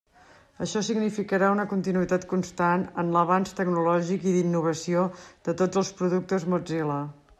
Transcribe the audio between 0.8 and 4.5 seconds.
significarà una continuïtat constant en l'avanç tecnològic i